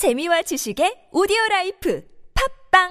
재미와 0.00 0.40
지식의 0.40 1.12
오디오 1.12 1.36
라이프 1.50 2.02
팟빵 2.72 2.88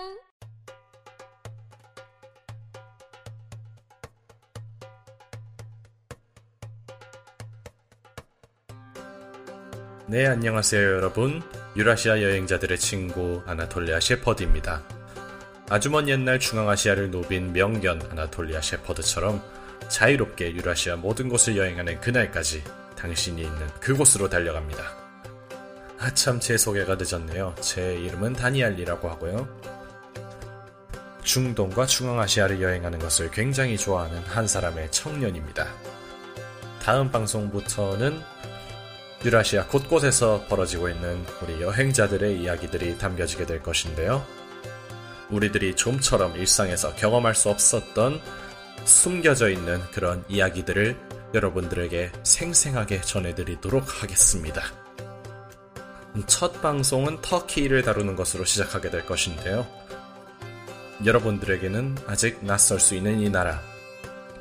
네, 10.05 10.27
안녕하세요, 10.27 10.79
여러분. 10.79 11.41
유라시아 11.75 12.21
여행자들의 12.21 12.77
친구 12.77 13.41
아나톨리아 13.47 13.99
셰퍼드입니다. 13.99 14.83
아주 15.67 15.89
먼 15.89 16.07
옛날 16.07 16.39
중앙아시아를 16.39 17.09
누빈 17.09 17.53
명견 17.53 18.03
아나톨리아 18.12 18.62
셰퍼드처럼 18.62 19.41
자유롭게 19.88 20.53
유라시아 20.53 20.98
모든 20.98 21.27
곳을 21.27 21.57
여행하는 21.57 21.99
그날까지 22.02 22.63
당신이 22.95 23.41
있는 23.41 23.67
그곳으로 23.80 24.30
달려갑니다. 24.30 24.98
아참 26.00 26.40
제 26.40 26.58
소개가 26.58 26.95
늦었네요. 26.95 27.54
제 27.59 27.95
이름은 27.95 28.34
다니알리라고 28.34 29.09
하고요. 29.09 29.48
중동과 31.23 31.85
중앙아시아를 31.85 32.62
여행하는 32.62 32.99
것을 32.99 33.30
굉장히 33.31 33.77
좋아하는 33.77 34.20
한 34.20 34.48
사람의 34.48 34.91
청년입니다. 34.91 35.67
다음 36.81 37.12
방송부터는 37.12 38.20
유라시아 39.26 39.67
곳곳에서 39.67 40.45
벌어지고 40.48 40.88
있는 40.88 41.26
우리 41.43 41.62
여행자들의 41.62 42.41
이야기들이 42.41 42.98
담겨지게 42.98 43.45
될 43.45 43.62
것인데요. 43.62 44.26
우리들이 45.29 45.76
좀처럼 45.76 46.38
일상에서 46.38 46.95
경험할 46.95 47.35
수 47.35 47.49
없었던 47.49 48.21
숨겨져 48.85 49.49
있는 49.49 49.81
그런 49.91 50.23
이야기들을 50.29 50.98
여러분들에게 51.34 52.13
생생하게 52.23 53.02
전해드리도록 53.02 54.02
하겠습니다. 54.02 54.63
첫 56.27 56.62
방송은 56.62 57.22
터키를 57.22 57.84
다루는 57.84 58.16
것으로 58.16 58.45
시작하게 58.45 58.90
될 58.90 59.05
것인데요. 59.05 59.68
여러분들에게는 61.05 61.98
아직 62.07 62.43
낯설 62.43 62.79
수 62.79 62.96
있는 62.96 63.20
이 63.20 63.29
나라, 63.29 63.62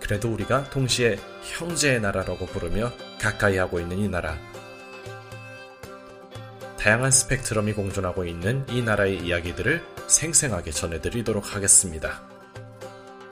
그래도 0.00 0.32
우리가 0.32 0.70
동시에 0.70 1.18
형제의 1.42 2.00
나라라고 2.00 2.46
부르며 2.46 2.92
가까이 3.20 3.58
하고 3.58 3.78
있는 3.80 3.98
이 3.98 4.08
나라, 4.08 4.36
다양한 6.78 7.10
스펙트럼이 7.10 7.74
공존하고 7.74 8.24
있는 8.24 8.64
이 8.70 8.80
나라의 8.82 9.18
이야기들을 9.18 9.84
생생하게 10.06 10.70
전해드리도록 10.70 11.54
하겠습니다. 11.54 12.22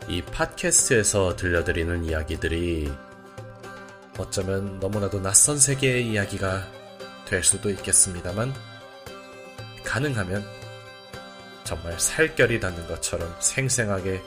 이 0.09 0.23
팟캐스트에서 0.23 1.37
들려드리는 1.37 2.05
이야기들이 2.05 2.93
어쩌면 4.19 4.79
너무나도 4.79 5.21
낯선 5.21 5.59
세계의 5.59 6.07
이야기가 6.07 6.67
될 7.27 7.43
수도 7.43 7.69
있겠습니다만, 7.71 8.55
가능하면 9.85 10.47
정말 11.65 11.99
살결이 11.99 12.61
닿는 12.61 12.87
것처럼 12.87 13.35
생생하게 13.41 14.23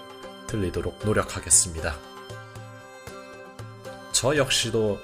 들리도록 0.48 1.00
노력하겠습니다. 1.06 1.96
저 4.12 4.36
역시도 4.36 5.00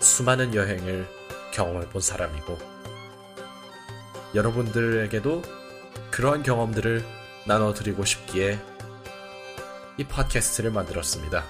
수많은 0.00 0.54
여행을 0.54 1.08
경험해 1.52 1.88
본 1.88 2.02
사람이고, 2.02 2.58
여러분들에게도 4.34 5.42
그러한 6.10 6.42
경험들을 6.42 7.04
나눠드리고 7.46 8.04
싶기에 8.04 8.60
이 9.96 10.04
팟캐스트를 10.04 10.70
만들었습니다. 10.70 11.44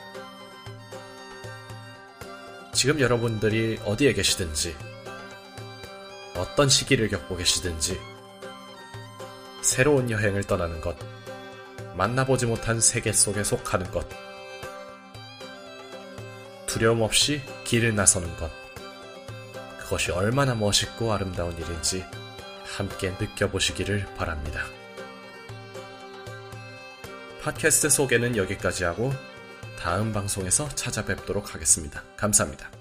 지금 2.72 3.00
여러분들이 3.00 3.80
어디에 3.84 4.12
계시든지, 4.12 4.76
어떤 6.38 6.68
시기를 6.68 7.08
겪고 7.08 7.36
계시든지, 7.36 8.00
새로운 9.62 10.10
여행을 10.10 10.44
떠나는 10.44 10.80
것, 10.80 10.96
만나보지 11.96 12.46
못한 12.46 12.80
세계 12.80 13.12
속에 13.12 13.44
속하는 13.44 13.90
것, 13.90 14.08
두려움 16.66 17.02
없이 17.02 17.42
길을 17.64 17.94
나서는 17.94 18.36
것, 18.36 18.50
그것이 19.80 20.12
얼마나 20.12 20.54
멋있고 20.54 21.12
아름다운 21.12 21.56
일인지 21.56 22.04
함께 22.76 23.14
느껴보시기를 23.18 24.06
바랍니다. 24.16 24.62
팟캐스트 27.42 27.88
소개는 27.88 28.36
여기까지 28.36 28.84
하고 28.84 29.12
다음 29.78 30.12
방송에서 30.12 30.68
찾아뵙도록 30.70 31.54
하겠습니다. 31.54 32.02
감사합니다. 32.16 32.77